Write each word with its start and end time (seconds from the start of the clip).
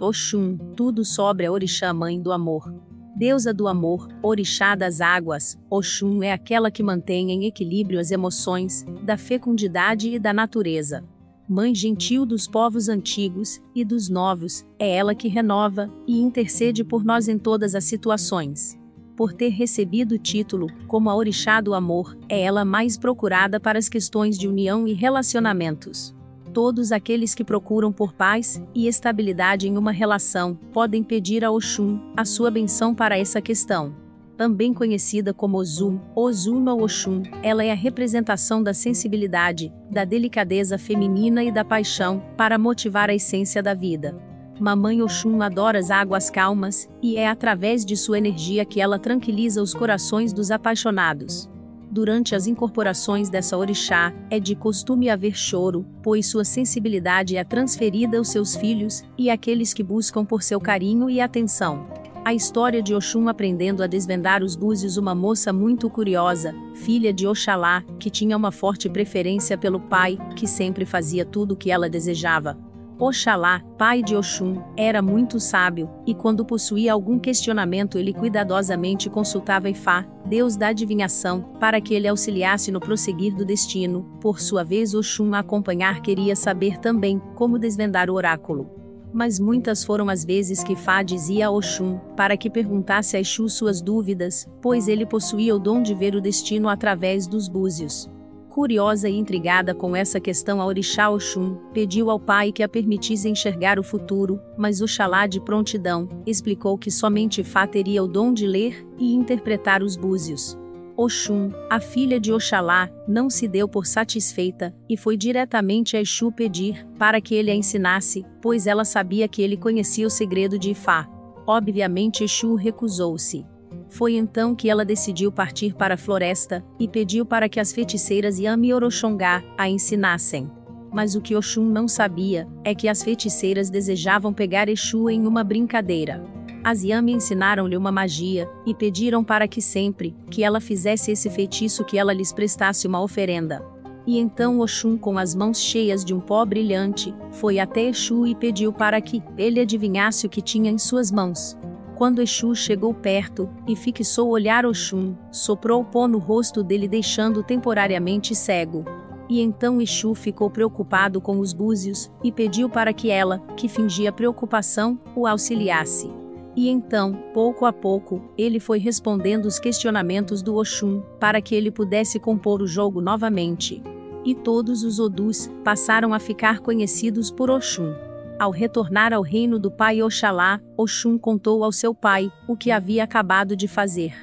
Oxum, 0.00 0.56
tudo 0.76 1.04
sobre 1.04 1.44
a 1.44 1.50
Orixá 1.50 1.92
mãe 1.92 2.22
do 2.22 2.30
amor. 2.30 2.72
Deusa 3.16 3.52
do 3.52 3.66
amor, 3.66 4.06
orixá 4.22 4.76
das 4.76 5.00
águas, 5.00 5.58
Oxum 5.68 6.22
é 6.22 6.30
aquela 6.30 6.70
que 6.70 6.84
mantém 6.84 7.32
em 7.32 7.46
equilíbrio 7.46 7.98
as 7.98 8.12
emoções, 8.12 8.86
da 9.02 9.16
fecundidade 9.16 10.14
e 10.14 10.20
da 10.20 10.32
natureza. 10.32 11.04
Mãe 11.48 11.74
gentil 11.74 12.24
dos 12.24 12.46
povos 12.46 12.88
antigos 12.88 13.60
e 13.74 13.84
dos 13.84 14.08
novos, 14.08 14.64
é 14.78 14.88
ela 14.88 15.16
que 15.16 15.26
renova 15.26 15.92
e 16.06 16.20
intercede 16.20 16.84
por 16.84 17.04
nós 17.04 17.26
em 17.26 17.36
todas 17.36 17.74
as 17.74 17.82
situações. 17.82 18.78
Por 19.16 19.32
ter 19.32 19.48
recebido 19.48 20.14
o 20.14 20.18
título 20.18 20.68
como 20.86 21.10
a 21.10 21.16
orixá 21.16 21.60
do 21.60 21.74
amor, 21.74 22.16
é 22.28 22.40
ela 22.40 22.64
mais 22.64 22.96
procurada 22.96 23.58
para 23.58 23.80
as 23.80 23.88
questões 23.88 24.38
de 24.38 24.46
união 24.46 24.86
e 24.86 24.92
relacionamentos. 24.92 26.16
Todos 26.58 26.90
aqueles 26.90 27.36
que 27.36 27.44
procuram 27.44 27.92
por 27.92 28.12
paz 28.12 28.60
e 28.74 28.88
estabilidade 28.88 29.68
em 29.68 29.78
uma 29.78 29.92
relação 29.92 30.56
podem 30.72 31.04
pedir 31.04 31.44
a 31.44 31.52
Oxum 31.52 32.00
a 32.16 32.24
sua 32.24 32.50
benção 32.50 32.92
para 32.92 33.16
essa 33.16 33.40
questão. 33.40 33.94
Também 34.36 34.74
conhecida 34.74 35.32
como 35.32 35.56
Ozum, 35.56 36.00
Ozuma 36.16 36.74
Oxum, 36.74 37.22
ela 37.44 37.62
é 37.62 37.70
a 37.70 37.76
representação 37.76 38.60
da 38.60 38.74
sensibilidade, 38.74 39.72
da 39.88 40.04
delicadeza 40.04 40.76
feminina 40.76 41.44
e 41.44 41.52
da 41.52 41.64
paixão, 41.64 42.20
para 42.36 42.58
motivar 42.58 43.08
a 43.08 43.14
essência 43.14 43.62
da 43.62 43.72
vida. 43.72 44.20
Mamãe 44.58 45.00
Oxum 45.00 45.40
adora 45.40 45.78
as 45.78 45.92
águas 45.92 46.28
calmas, 46.28 46.88
e 47.00 47.16
é 47.16 47.28
através 47.28 47.84
de 47.84 47.96
sua 47.96 48.18
energia 48.18 48.64
que 48.64 48.80
ela 48.80 48.98
tranquiliza 48.98 49.62
os 49.62 49.72
corações 49.72 50.32
dos 50.32 50.50
apaixonados. 50.50 51.48
Durante 51.90 52.34
as 52.34 52.46
incorporações 52.46 53.30
dessa 53.30 53.56
orixá, 53.56 54.12
é 54.30 54.38
de 54.38 54.54
costume 54.54 55.08
haver 55.08 55.34
choro, 55.34 55.86
pois 56.02 56.26
sua 56.26 56.44
sensibilidade 56.44 57.36
é 57.36 57.42
transferida 57.42 58.18
aos 58.18 58.28
seus 58.28 58.54
filhos 58.54 59.02
e 59.16 59.30
àqueles 59.30 59.72
que 59.72 59.82
buscam 59.82 60.24
por 60.24 60.42
seu 60.42 60.60
carinho 60.60 61.08
e 61.08 61.18
atenção. 61.20 61.86
A 62.24 62.34
história 62.34 62.82
de 62.82 62.94
Oxum 62.94 63.26
aprendendo 63.26 63.82
a 63.82 63.86
desvendar 63.86 64.42
os 64.42 64.54
búzios 64.54 64.98
uma 64.98 65.14
moça 65.14 65.50
muito 65.50 65.88
curiosa, 65.88 66.54
filha 66.74 67.10
de 67.10 67.26
Oxalá, 67.26 67.82
que 67.98 68.10
tinha 68.10 68.36
uma 68.36 68.52
forte 68.52 68.86
preferência 68.86 69.56
pelo 69.56 69.80
pai, 69.80 70.18
que 70.36 70.46
sempre 70.46 70.84
fazia 70.84 71.24
tudo 71.24 71.52
o 71.52 71.56
que 71.56 71.70
ela 71.70 71.88
desejava. 71.88 72.67
Oxalá, 73.00 73.62
pai 73.78 74.02
de 74.02 74.16
Oxum, 74.16 74.60
era 74.76 75.00
muito 75.00 75.38
sábio, 75.38 75.88
e 76.04 76.12
quando 76.12 76.44
possuía 76.44 76.92
algum 76.92 77.16
questionamento 77.16 77.96
ele 77.96 78.12
cuidadosamente 78.12 79.08
consultava 79.08 79.70
Ifá, 79.70 80.04
deus 80.26 80.56
da 80.56 80.68
adivinhação, 80.68 81.42
para 81.60 81.80
que 81.80 81.94
ele 81.94 82.08
auxiliasse 82.08 82.72
no 82.72 82.80
prosseguir 82.80 83.36
do 83.36 83.44
destino. 83.44 84.02
Por 84.20 84.40
sua 84.40 84.64
vez 84.64 84.94
Oxum 84.94 85.32
a 85.32 85.38
acompanhar 85.38 86.02
queria 86.02 86.34
saber 86.34 86.78
também 86.78 87.22
como 87.36 87.56
desvendar 87.56 88.10
o 88.10 88.14
oráculo. 88.14 88.68
Mas 89.12 89.38
muitas 89.38 89.84
foram 89.84 90.08
as 90.08 90.24
vezes 90.24 90.64
que 90.64 90.74
Fá 90.74 91.00
dizia 91.04 91.46
a 91.46 91.50
Oxum, 91.52 92.00
para 92.16 92.36
que 92.36 92.50
perguntasse 92.50 93.16
a 93.16 93.20
Exu 93.20 93.48
suas 93.48 93.80
dúvidas, 93.80 94.44
pois 94.60 94.88
ele 94.88 95.06
possuía 95.06 95.54
o 95.54 95.58
dom 95.60 95.82
de 95.82 95.94
ver 95.94 96.16
o 96.16 96.20
destino 96.20 96.68
através 96.68 97.28
dos 97.28 97.48
búzios. 97.48 98.10
Curiosa 98.58 99.08
e 99.08 99.16
intrigada 99.16 99.72
com 99.72 99.94
essa 99.94 100.18
questão, 100.18 100.60
a 100.60 100.66
Orixá 100.66 101.08
Oxum 101.08 101.54
pediu 101.72 102.10
ao 102.10 102.18
pai 102.18 102.50
que 102.50 102.60
a 102.60 102.68
permitisse 102.68 103.28
enxergar 103.28 103.78
o 103.78 103.84
futuro, 103.84 104.40
mas 104.56 104.80
Oxalá 104.80 105.28
de 105.28 105.40
prontidão 105.40 106.08
explicou 106.26 106.76
que 106.76 106.90
somente 106.90 107.44
Fá 107.44 107.68
teria 107.68 108.02
o 108.02 108.08
dom 108.08 108.32
de 108.32 108.48
ler 108.48 108.84
e 108.98 109.14
interpretar 109.14 109.80
os 109.80 109.94
búzios. 109.94 110.58
Oxum, 110.96 111.52
a 111.70 111.78
filha 111.78 112.18
de 112.18 112.32
Oxalá, 112.32 112.90
não 113.06 113.30
se 113.30 113.46
deu 113.46 113.68
por 113.68 113.86
satisfeita 113.86 114.74
e 114.90 114.96
foi 114.96 115.16
diretamente 115.16 115.96
a 115.96 116.00
Exu 116.00 116.32
pedir 116.32 116.84
para 116.98 117.20
que 117.20 117.36
ele 117.36 117.52
a 117.52 117.54
ensinasse, 117.54 118.26
pois 118.42 118.66
ela 118.66 118.84
sabia 118.84 119.28
que 119.28 119.40
ele 119.40 119.56
conhecia 119.56 120.04
o 120.04 120.10
segredo 120.10 120.58
de 120.58 120.72
Ifá. 120.72 121.08
Obviamente 121.46 122.24
Exu 122.24 122.56
recusou-se. 122.56 123.46
Foi 123.88 124.14
então 124.14 124.54
que 124.54 124.68
ela 124.68 124.84
decidiu 124.84 125.32
partir 125.32 125.74
para 125.74 125.94
a 125.94 125.98
floresta 125.98 126.64
e 126.78 126.86
pediu 126.86 127.24
para 127.24 127.48
que 127.48 127.58
as 127.58 127.72
feiticeiras 127.72 128.38
Yami 128.38 128.72
Oroxongá 128.72 129.42
a 129.56 129.68
ensinassem. 129.68 130.50
Mas 130.92 131.14
o 131.14 131.20
que 131.20 131.34
Oxum 131.34 131.64
não 131.64 131.86
sabia 131.86 132.46
é 132.64 132.74
que 132.74 132.88
as 132.88 133.02
feiticeiras 133.02 133.70
desejavam 133.70 134.32
pegar 134.32 134.68
Exu 134.68 135.08
em 135.08 135.26
uma 135.26 135.44
brincadeira. 135.44 136.24
As 136.64 136.82
Yami 136.82 137.12
ensinaram-lhe 137.12 137.76
uma 137.76 137.92
magia 137.92 138.48
e 138.66 138.74
pediram 138.74 139.22
para 139.22 139.46
que 139.46 139.60
sempre 139.60 140.14
que 140.30 140.42
ela 140.42 140.60
fizesse 140.60 141.10
esse 141.10 141.30
feitiço 141.30 141.84
que 141.84 141.96
ela 141.96 142.12
lhes 142.12 142.32
prestasse 142.32 142.86
uma 142.86 143.00
oferenda. 143.00 143.64
E 144.06 144.18
então 144.18 144.60
Oxum, 144.60 144.96
com 144.96 145.18
as 145.18 145.34
mãos 145.34 145.60
cheias 145.60 146.04
de 146.04 146.14
um 146.14 146.20
pó 146.20 146.44
brilhante, 146.44 147.14
foi 147.32 147.58
até 147.58 147.88
Exu 147.88 148.26
e 148.26 148.34
pediu 148.34 148.72
para 148.72 149.00
que 149.00 149.22
ele 149.36 149.60
adivinhasse 149.60 150.26
o 150.26 150.30
que 150.30 150.40
tinha 150.40 150.70
em 150.70 150.78
suas 150.78 151.12
mãos. 151.12 151.56
Quando 151.98 152.22
Exu 152.22 152.54
chegou 152.54 152.94
perto 152.94 153.50
e 153.66 153.74
fixou 153.74 154.28
o 154.28 154.30
olhar 154.30 154.64
Oxum, 154.64 155.16
soprou 155.32 155.80
o 155.80 155.84
pó 155.84 156.06
no 156.06 156.18
rosto 156.18 156.62
dele 156.62 156.86
deixando-o 156.86 157.42
temporariamente 157.42 158.36
cego. 158.36 158.84
E 159.28 159.40
então 159.40 159.82
Exu 159.82 160.14
ficou 160.14 160.48
preocupado 160.48 161.20
com 161.20 161.40
os 161.40 161.52
búzios 161.52 162.08
e 162.22 162.30
pediu 162.30 162.70
para 162.70 162.92
que 162.92 163.10
ela, 163.10 163.40
que 163.56 163.66
fingia 163.66 164.12
preocupação, 164.12 164.96
o 165.16 165.26
auxiliasse. 165.26 166.08
E 166.54 166.68
então, 166.68 167.14
pouco 167.34 167.66
a 167.66 167.72
pouco, 167.72 168.22
ele 168.38 168.60
foi 168.60 168.78
respondendo 168.78 169.46
os 169.46 169.58
questionamentos 169.58 170.40
do 170.40 170.54
Oxum, 170.54 171.02
para 171.18 171.42
que 171.42 171.52
ele 171.52 171.72
pudesse 171.72 172.20
compor 172.20 172.62
o 172.62 172.66
jogo 172.66 173.00
novamente. 173.00 173.82
E 174.24 174.36
todos 174.36 174.84
os 174.84 175.00
Odus 175.00 175.50
passaram 175.64 176.14
a 176.14 176.20
ficar 176.20 176.60
conhecidos 176.60 177.28
por 177.28 177.50
Oxum. 177.50 177.92
Ao 178.38 178.52
retornar 178.52 179.12
ao 179.12 179.20
reino 179.20 179.58
do 179.58 179.68
pai 179.68 180.00
Oxalá, 180.00 180.60
Oxum 180.76 181.18
contou 181.18 181.64
ao 181.64 181.72
seu 181.72 181.92
pai 181.92 182.30
o 182.46 182.56
que 182.56 182.70
havia 182.70 183.02
acabado 183.02 183.56
de 183.56 183.66
fazer. 183.66 184.14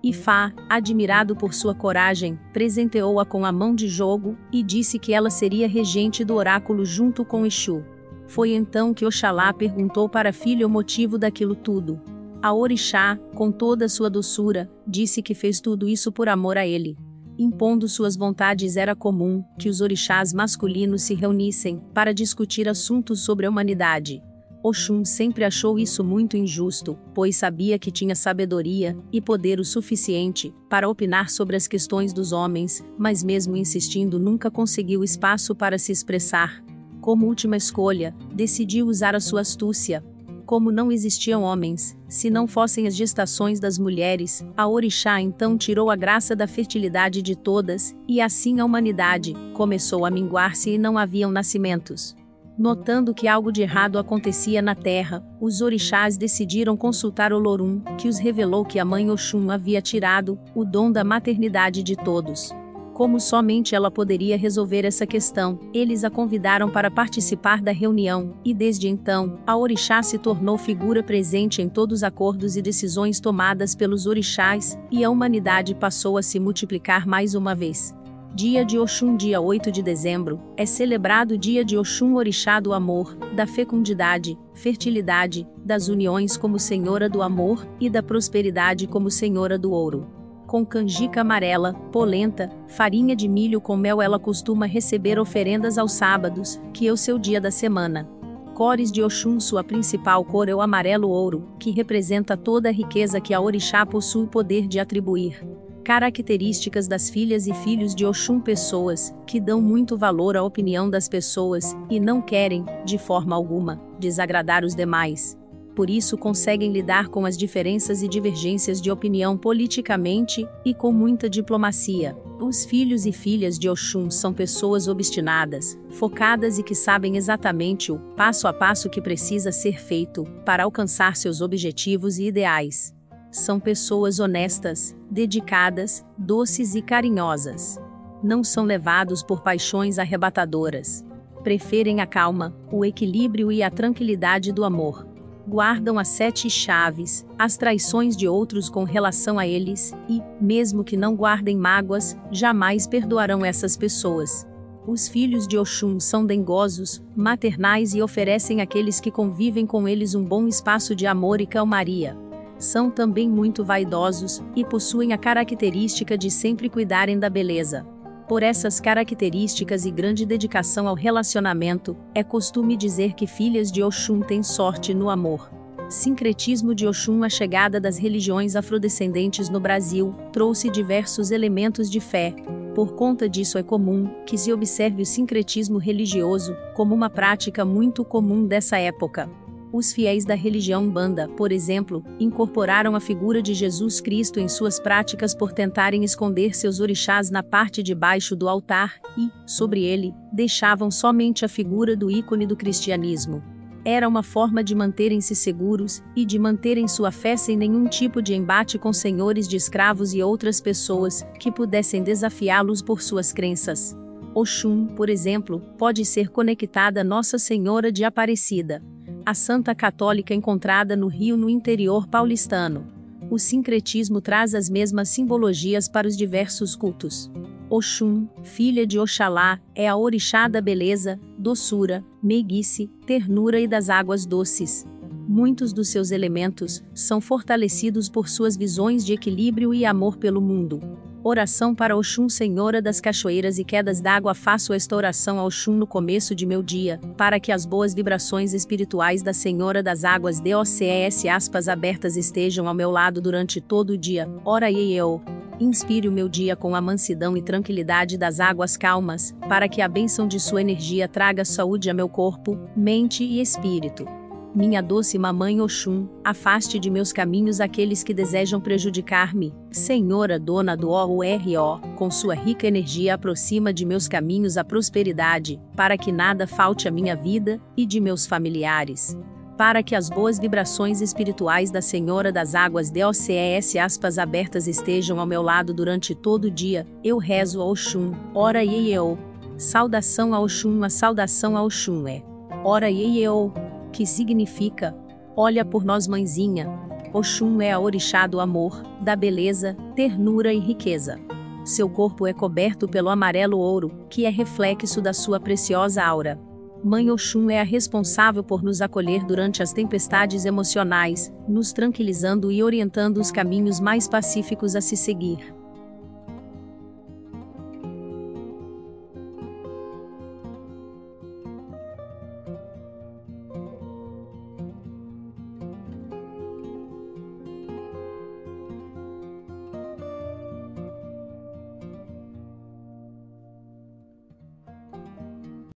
Ifá, 0.00 0.52
admirado 0.68 1.34
por 1.34 1.52
sua 1.52 1.74
coragem, 1.74 2.38
presenteou-a 2.52 3.24
com 3.24 3.44
a 3.44 3.50
mão 3.50 3.74
de 3.74 3.88
jogo 3.88 4.38
e 4.52 4.62
disse 4.62 4.96
que 4.96 5.12
ela 5.12 5.28
seria 5.28 5.66
regente 5.66 6.24
do 6.24 6.34
oráculo 6.34 6.84
junto 6.84 7.24
com 7.24 7.44
Exu. 7.44 7.82
Foi 8.28 8.52
então 8.52 8.94
que 8.94 9.04
Oxalá 9.04 9.52
perguntou 9.52 10.08
para 10.08 10.28
a 10.28 10.32
filha 10.32 10.64
o 10.64 10.70
motivo 10.70 11.18
daquilo 11.18 11.56
tudo. 11.56 12.00
A 12.40 12.54
orixá, 12.54 13.18
com 13.34 13.50
toda 13.50 13.88
sua 13.88 14.08
doçura, 14.08 14.70
disse 14.86 15.20
que 15.20 15.34
fez 15.34 15.60
tudo 15.60 15.88
isso 15.88 16.12
por 16.12 16.28
amor 16.28 16.56
a 16.56 16.64
ele 16.64 16.96
impondo 17.38 17.88
suas 17.88 18.16
vontades 18.16 18.76
era 18.76 18.94
comum 18.94 19.42
que 19.58 19.68
os 19.68 19.80
orixás 19.80 20.32
masculinos 20.32 21.02
se 21.02 21.14
reunissem 21.14 21.80
para 21.92 22.14
discutir 22.14 22.68
assuntos 22.68 23.20
sobre 23.20 23.46
a 23.46 23.50
humanidade. 23.50 24.22
Oxum 24.62 25.04
sempre 25.04 25.44
achou 25.44 25.78
isso 25.78 26.02
muito 26.02 26.38
injusto, 26.38 26.98
pois 27.14 27.36
sabia 27.36 27.78
que 27.78 27.90
tinha 27.90 28.14
sabedoria 28.14 28.96
e 29.12 29.20
poder 29.20 29.60
o 29.60 29.64
suficiente 29.64 30.54
para 30.70 30.88
opinar 30.88 31.28
sobre 31.28 31.54
as 31.54 31.66
questões 31.66 32.14
dos 32.14 32.32
homens, 32.32 32.82
mas 32.96 33.22
mesmo 33.22 33.56
insistindo 33.58 34.18
nunca 34.18 34.50
conseguiu 34.50 35.04
espaço 35.04 35.54
para 35.54 35.78
se 35.78 35.92
expressar. 35.92 36.64
Como 37.02 37.26
última 37.26 37.58
escolha, 37.58 38.14
decidiu 38.34 38.86
usar 38.86 39.14
a 39.14 39.20
sua 39.20 39.42
astúcia, 39.42 40.02
como 40.44 40.70
não 40.70 40.92
existiam 40.92 41.42
homens, 41.42 41.96
se 42.08 42.30
não 42.30 42.46
fossem 42.46 42.86
as 42.86 42.94
gestações 42.94 43.58
das 43.58 43.78
mulheres, 43.78 44.44
a 44.56 44.68
orixá 44.68 45.20
então 45.20 45.58
tirou 45.58 45.90
a 45.90 45.96
graça 45.96 46.36
da 46.36 46.46
fertilidade 46.46 47.22
de 47.22 47.34
todas, 47.34 47.94
e 48.06 48.20
assim 48.20 48.60
a 48.60 48.64
humanidade 48.64 49.34
começou 49.54 50.06
a 50.06 50.10
minguar-se 50.10 50.70
e 50.70 50.78
não 50.78 50.96
haviam 50.96 51.30
nascimentos. 51.30 52.14
Notando 52.56 53.12
que 53.12 53.26
algo 53.26 53.50
de 53.50 53.62
errado 53.62 53.98
acontecia 53.98 54.62
na 54.62 54.76
terra, 54.76 55.26
os 55.40 55.60
orixás 55.60 56.16
decidiram 56.16 56.76
consultar 56.76 57.32
Olorum, 57.32 57.80
que 57.98 58.06
os 58.06 58.18
revelou 58.18 58.64
que 58.64 58.78
a 58.78 58.84
mãe 58.84 59.10
Oxum 59.10 59.50
havia 59.50 59.82
tirado 59.82 60.38
o 60.54 60.64
dom 60.64 60.92
da 60.92 61.02
maternidade 61.02 61.82
de 61.82 61.96
todos. 61.96 62.54
Como 62.94 63.18
somente 63.18 63.74
ela 63.74 63.90
poderia 63.90 64.38
resolver 64.38 64.84
essa 64.84 65.04
questão, 65.04 65.58
eles 65.74 66.04
a 66.04 66.10
convidaram 66.10 66.70
para 66.70 66.88
participar 66.88 67.60
da 67.60 67.72
reunião, 67.72 68.36
e 68.44 68.54
desde 68.54 68.86
então, 68.86 69.40
a 69.44 69.56
orixá 69.56 70.00
se 70.00 70.16
tornou 70.16 70.56
figura 70.56 71.02
presente 71.02 71.60
em 71.60 71.68
todos 71.68 71.98
os 71.98 72.04
acordos 72.04 72.56
e 72.56 72.62
decisões 72.62 73.18
tomadas 73.18 73.74
pelos 73.74 74.06
orixás, 74.06 74.78
e 74.92 75.02
a 75.02 75.10
humanidade 75.10 75.74
passou 75.74 76.16
a 76.16 76.22
se 76.22 76.38
multiplicar 76.38 77.04
mais 77.04 77.34
uma 77.34 77.52
vez. 77.52 77.92
Dia 78.32 78.64
de 78.64 78.78
Oxum, 78.78 79.16
dia 79.16 79.40
8 79.40 79.72
de 79.72 79.82
dezembro, 79.82 80.40
é 80.56 80.64
celebrado 80.64 81.34
o 81.34 81.38
Dia 81.38 81.64
de 81.64 81.76
Oxum 81.76 82.14
Orixá 82.14 82.60
do 82.60 82.72
Amor, 82.72 83.16
da 83.34 83.44
fecundidade, 83.44 84.38
fertilidade, 84.54 85.48
das 85.64 85.88
uniões 85.88 86.36
como 86.36 86.60
Senhora 86.60 87.08
do 87.08 87.22
Amor 87.22 87.66
e 87.80 87.90
da 87.90 88.04
prosperidade 88.04 88.86
como 88.86 89.10
Senhora 89.10 89.58
do 89.58 89.72
Ouro 89.72 90.13
com 90.54 90.64
canjica 90.64 91.22
amarela, 91.22 91.74
polenta, 91.90 92.48
farinha 92.68 93.16
de 93.16 93.26
milho 93.26 93.60
com 93.60 93.76
mel. 93.76 94.00
Ela 94.00 94.20
costuma 94.20 94.66
receber 94.66 95.18
oferendas 95.18 95.76
aos 95.76 95.94
sábados, 95.94 96.60
que 96.72 96.86
é 96.86 96.92
o 96.92 96.96
seu 96.96 97.18
dia 97.18 97.40
da 97.40 97.50
semana. 97.50 98.08
Cores 98.54 98.92
de 98.92 99.02
Oxum, 99.02 99.40
sua 99.40 99.64
principal 99.64 100.24
cor 100.24 100.48
é 100.48 100.54
o 100.54 100.60
amarelo 100.60 101.08
ouro, 101.08 101.48
que 101.58 101.72
representa 101.72 102.36
toda 102.36 102.68
a 102.68 102.72
riqueza 102.72 103.20
que 103.20 103.34
a 103.34 103.40
orixá 103.40 103.84
possui 103.84 104.26
o 104.26 104.28
poder 104.28 104.68
de 104.68 104.78
atribuir. 104.78 105.44
Características 105.82 106.86
das 106.86 107.10
filhas 107.10 107.48
e 107.48 107.52
filhos 107.52 107.92
de 107.92 108.06
Oxum 108.06 108.38
pessoas 108.38 109.12
que 109.26 109.40
dão 109.40 109.60
muito 109.60 109.96
valor 109.96 110.36
à 110.36 110.44
opinião 110.44 110.88
das 110.88 111.08
pessoas 111.08 111.76
e 111.90 111.98
não 111.98 112.22
querem, 112.22 112.64
de 112.84 112.96
forma 112.96 113.34
alguma, 113.34 113.82
desagradar 113.98 114.64
os 114.64 114.76
demais. 114.76 115.36
Por 115.74 115.90
isso 115.90 116.16
conseguem 116.16 116.72
lidar 116.72 117.08
com 117.08 117.26
as 117.26 117.36
diferenças 117.36 118.02
e 118.02 118.08
divergências 118.08 118.80
de 118.80 118.90
opinião 118.90 119.36
politicamente 119.36 120.46
e 120.64 120.72
com 120.72 120.92
muita 120.92 121.28
diplomacia. 121.28 122.16
Os 122.40 122.64
filhos 122.64 123.06
e 123.06 123.12
filhas 123.12 123.58
de 123.58 123.68
Oxum 123.68 124.10
são 124.10 124.32
pessoas 124.32 124.86
obstinadas, 124.86 125.78
focadas 125.90 126.58
e 126.58 126.62
que 126.62 126.74
sabem 126.74 127.16
exatamente 127.16 127.90
o 127.90 127.98
passo 128.16 128.46
a 128.46 128.52
passo 128.52 128.88
que 128.88 129.00
precisa 129.00 129.50
ser 129.50 129.80
feito 129.80 130.24
para 130.44 130.62
alcançar 130.64 131.16
seus 131.16 131.40
objetivos 131.40 132.18
e 132.18 132.26
ideais. 132.26 132.94
São 133.32 133.58
pessoas 133.58 134.20
honestas, 134.20 134.94
dedicadas, 135.10 136.04
doces 136.16 136.76
e 136.76 136.82
carinhosas. 136.82 137.80
Não 138.22 138.44
são 138.44 138.64
levados 138.64 139.24
por 139.24 139.42
paixões 139.42 139.98
arrebatadoras. 139.98 141.04
Preferem 141.42 142.00
a 142.00 142.06
calma, 142.06 142.56
o 142.70 142.84
equilíbrio 142.84 143.50
e 143.50 143.62
a 143.62 143.70
tranquilidade 143.70 144.52
do 144.52 144.64
amor. 144.64 145.13
Guardam 145.46 145.98
as 145.98 146.08
sete 146.08 146.48
chaves, 146.48 147.26
as 147.38 147.56
traições 147.56 148.16
de 148.16 148.26
outros 148.26 148.68
com 148.70 148.84
relação 148.84 149.38
a 149.38 149.46
eles, 149.46 149.92
e, 150.08 150.22
mesmo 150.40 150.82
que 150.82 150.96
não 150.96 151.14
guardem 151.14 151.56
mágoas, 151.56 152.16
jamais 152.30 152.86
perdoarão 152.86 153.44
essas 153.44 153.76
pessoas. 153.76 154.46
Os 154.86 155.08
filhos 155.08 155.46
de 155.46 155.58
Oxum 155.58 156.00
são 156.00 156.24
dengosos, 156.26 157.02
maternais 157.16 157.94
e 157.94 158.02
oferecem 158.02 158.60
àqueles 158.60 159.00
que 159.00 159.10
convivem 159.10 159.66
com 159.66 159.88
eles 159.88 160.14
um 160.14 160.24
bom 160.24 160.46
espaço 160.46 160.94
de 160.94 161.06
amor 161.06 161.40
e 161.40 161.46
calmaria 161.46 162.16
são 162.58 162.90
também 162.90 163.28
muito 163.28 163.64
vaidosos 163.64 164.42
e 164.56 164.64
possuem 164.64 165.12
a 165.12 165.18
característica 165.18 166.16
de 166.16 166.30
sempre 166.30 166.68
cuidarem 166.68 167.18
da 167.18 167.28
beleza. 167.28 167.86
Por 168.26 168.42
essas 168.42 168.80
características 168.80 169.84
e 169.84 169.90
grande 169.90 170.24
dedicação 170.24 170.88
ao 170.88 170.94
relacionamento, 170.94 171.94
é 172.14 172.24
costume 172.24 172.74
dizer 172.74 173.12
que 173.12 173.26
filhas 173.26 173.70
de 173.70 173.82
Oxum 173.82 174.20
têm 174.20 174.42
sorte 174.42 174.94
no 174.94 175.10
amor. 175.10 175.50
Sincretismo 175.90 176.74
de 176.74 176.86
Oxum 176.86 177.22
A 177.22 177.28
chegada 177.28 177.78
das 177.78 177.98
religiões 177.98 178.56
afrodescendentes 178.56 179.50
no 179.50 179.60
Brasil 179.60 180.14
trouxe 180.32 180.70
diversos 180.70 181.30
elementos 181.30 181.90
de 181.90 182.00
fé. 182.00 182.34
Por 182.74 182.94
conta 182.94 183.28
disso, 183.28 183.58
é 183.58 183.62
comum 183.62 184.08
que 184.24 184.38
se 184.38 184.50
observe 184.54 185.02
o 185.02 185.06
sincretismo 185.06 185.76
religioso 185.76 186.56
como 186.74 186.94
uma 186.94 187.10
prática 187.10 187.62
muito 187.62 188.06
comum 188.06 188.46
dessa 188.46 188.78
época. 188.78 189.28
Os 189.76 189.92
fiéis 189.92 190.24
da 190.24 190.36
religião 190.36 190.88
Banda, 190.88 191.26
por 191.26 191.50
exemplo, 191.50 192.04
incorporaram 192.20 192.94
a 192.94 193.00
figura 193.00 193.42
de 193.42 193.52
Jesus 193.54 194.00
Cristo 194.00 194.38
em 194.38 194.46
suas 194.46 194.78
práticas 194.78 195.34
por 195.34 195.50
tentarem 195.50 196.04
esconder 196.04 196.54
seus 196.54 196.78
orixás 196.78 197.28
na 197.28 197.42
parte 197.42 197.82
de 197.82 197.92
baixo 197.92 198.36
do 198.36 198.48
altar 198.48 199.00
e, 199.18 199.28
sobre 199.44 199.82
ele, 199.82 200.14
deixavam 200.32 200.92
somente 200.92 201.44
a 201.44 201.48
figura 201.48 201.96
do 201.96 202.08
ícone 202.08 202.46
do 202.46 202.54
cristianismo. 202.54 203.42
Era 203.84 204.06
uma 204.06 204.22
forma 204.22 204.62
de 204.62 204.76
manterem-se 204.76 205.34
seguros 205.34 206.00
e 206.14 206.24
de 206.24 206.38
manterem 206.38 206.86
sua 206.86 207.10
fé 207.10 207.36
sem 207.36 207.56
nenhum 207.56 207.88
tipo 207.88 208.22
de 208.22 208.32
embate 208.32 208.78
com 208.78 208.92
senhores 208.92 209.48
de 209.48 209.56
escravos 209.56 210.14
e 210.14 210.22
outras 210.22 210.60
pessoas 210.60 211.26
que 211.40 211.50
pudessem 211.50 212.00
desafiá-los 212.00 212.80
por 212.80 213.02
suas 213.02 213.32
crenças. 213.32 213.92
Oxum, 214.36 214.86
por 214.86 215.10
exemplo, 215.10 215.58
pode 215.76 216.04
ser 216.04 216.28
conectada 216.28 217.00
a 217.00 217.04
Nossa 217.04 217.38
Senhora 217.38 217.90
de 217.90 218.04
Aparecida 218.04 218.80
a 219.26 219.32
Santa 219.32 219.74
Católica 219.74 220.34
encontrada 220.34 220.94
no 220.94 221.06
Rio 221.06 221.36
no 221.36 221.48
interior 221.48 222.06
paulistano. 222.06 222.86
O 223.30 223.38
sincretismo 223.38 224.20
traz 224.20 224.54
as 224.54 224.68
mesmas 224.68 225.08
simbologias 225.08 225.88
para 225.88 226.06
os 226.06 226.16
diversos 226.16 226.76
cultos. 226.76 227.30
Oxum, 227.70 228.28
filha 228.42 228.86
de 228.86 228.98
Oxalá, 228.98 229.58
é 229.74 229.88
a 229.88 229.96
orixá 229.96 230.46
da 230.46 230.60
beleza, 230.60 231.18
doçura, 231.38 232.04
meiguice, 232.22 232.90
ternura 233.06 233.58
e 233.58 233.66
das 233.66 233.88
águas 233.88 234.26
doces. 234.26 234.86
Muitos 235.34 235.72
dos 235.72 235.88
seus 235.88 236.12
elementos 236.12 236.80
são 236.94 237.20
fortalecidos 237.20 238.08
por 238.08 238.28
suas 238.28 238.56
visões 238.56 239.04
de 239.04 239.14
equilíbrio 239.14 239.74
e 239.74 239.84
amor 239.84 240.16
pelo 240.16 240.40
mundo. 240.40 240.80
Oração 241.24 241.74
para 241.74 241.96
Oxum 241.96 242.28
Senhora 242.28 242.80
das 242.80 243.00
Cachoeiras 243.00 243.58
e 243.58 243.64
Quedas 243.64 244.00
d'Água 244.00 244.32
Faço 244.32 244.72
esta 244.72 244.94
oração 244.94 245.40
ao 245.40 245.46
Oxum 245.46 245.74
no 245.74 245.88
começo 245.88 246.36
de 246.36 246.46
meu 246.46 246.62
dia, 246.62 247.00
para 247.16 247.40
que 247.40 247.50
as 247.50 247.66
boas 247.66 247.92
vibrações 247.92 248.54
espirituais 248.54 249.24
da 249.24 249.32
Senhora 249.32 249.82
das 249.82 250.04
Águas 250.04 250.38
DOCES 250.38 251.24
aspas 251.24 251.68
abertas 251.68 252.16
estejam 252.16 252.68
ao 252.68 252.74
meu 252.74 252.92
lado 252.92 253.20
durante 253.20 253.60
todo 253.60 253.90
o 253.94 253.98
dia. 253.98 254.30
Ora 254.44 254.70
e 254.70 254.94
eu. 254.94 255.20
Inspire 255.58 256.08
o 256.08 256.12
meu 256.12 256.28
dia 256.28 256.54
com 256.54 256.76
a 256.76 256.80
mansidão 256.80 257.36
e 257.36 257.42
tranquilidade 257.42 258.16
das 258.16 258.38
águas 258.38 258.76
calmas, 258.76 259.34
para 259.48 259.68
que 259.68 259.82
a 259.82 259.88
bênção 259.88 260.28
de 260.28 260.38
sua 260.38 260.60
energia 260.60 261.08
traga 261.08 261.44
saúde 261.44 261.90
a 261.90 261.94
meu 261.94 262.08
corpo, 262.08 262.56
mente 262.76 263.24
e 263.24 263.40
espírito. 263.40 264.06
Minha 264.54 264.80
doce 264.80 265.18
mamãe 265.18 265.60
Oxum, 265.60 266.06
afaste 266.22 266.78
de 266.78 266.88
meus 266.88 267.12
caminhos 267.12 267.60
aqueles 267.60 268.04
que 268.04 268.14
desejam 268.14 268.60
prejudicar-me. 268.60 269.52
Senhora 269.72 270.38
dona 270.38 270.76
do 270.76 270.90
OURO, 270.90 271.80
com 271.96 272.08
sua 272.08 272.36
rica 272.36 272.64
energia 272.64 273.14
aproxima 273.14 273.72
de 273.72 273.84
meus 273.84 274.06
caminhos 274.06 274.56
a 274.56 274.62
prosperidade, 274.62 275.60
para 275.74 275.98
que 275.98 276.12
nada 276.12 276.46
falte 276.46 276.86
à 276.86 276.90
minha 276.92 277.16
vida 277.16 277.60
e 277.76 277.84
de 277.84 277.98
meus 277.98 278.28
familiares. 278.28 279.18
Para 279.58 279.82
que 279.82 279.96
as 279.96 280.08
boas 280.08 280.38
vibrações 280.38 281.00
espirituais 281.00 281.72
da 281.72 281.82
Senhora 281.82 282.30
das 282.30 282.54
Águas 282.54 282.92
DOCES 282.92 283.74
aspas 283.74 284.18
abertas 284.18 284.68
estejam 284.68 285.18
ao 285.18 285.26
meu 285.26 285.42
lado 285.42 285.74
durante 285.74 286.14
todo 286.14 286.44
o 286.44 286.50
dia, 286.50 286.86
eu 287.02 287.18
rezo 287.18 287.60
a 287.60 287.64
Oxum, 287.64 288.12
ora 288.32 288.62
e 288.62 288.92
eu. 288.92 289.18
Saudação 289.58 290.32
a 290.32 290.38
Oxum, 290.38 290.84
a 290.84 290.88
saudação 290.88 291.56
a 291.56 291.62
Oxum 291.64 292.06
é. 292.06 292.22
Ora 292.62 292.88
e 292.88 293.20
eu 293.20 293.52
que 293.94 294.04
significa: 294.04 294.94
Olha 295.36 295.64
por 295.64 295.84
nós, 295.84 296.08
mãezinha. 296.08 296.68
Oxum 297.12 297.60
é 297.60 297.70
a 297.70 297.78
orixá 297.78 298.26
do 298.26 298.40
amor, 298.40 298.82
da 299.00 299.14
beleza, 299.14 299.76
ternura 299.94 300.52
e 300.52 300.58
riqueza. 300.58 301.18
Seu 301.64 301.88
corpo 301.88 302.26
é 302.26 302.32
coberto 302.32 302.88
pelo 302.88 303.08
amarelo 303.08 303.56
ouro, 303.56 304.06
que 304.10 304.26
é 304.26 304.30
reflexo 304.30 305.00
da 305.00 305.12
sua 305.12 305.38
preciosa 305.38 306.04
aura. 306.04 306.38
Mãe 306.82 307.10
Oxum 307.10 307.48
é 307.48 307.60
a 307.60 307.64
responsável 307.64 308.42
por 308.42 308.62
nos 308.62 308.82
acolher 308.82 309.24
durante 309.24 309.62
as 309.62 309.72
tempestades 309.72 310.44
emocionais, 310.44 311.32
nos 311.48 311.72
tranquilizando 311.72 312.50
e 312.50 312.62
orientando 312.62 313.18
os 313.18 313.30
caminhos 313.30 313.80
mais 313.80 314.08
pacíficos 314.08 314.76
a 314.76 314.80
se 314.80 314.96
seguir. 314.96 315.54